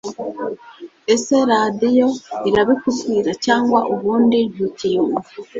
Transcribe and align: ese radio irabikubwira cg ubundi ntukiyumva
ese 1.13 1.35
radio 1.51 2.07
irabikubwira 2.49 3.29
cg 3.45 3.69
ubundi 3.93 4.39
ntukiyumva 4.51 5.29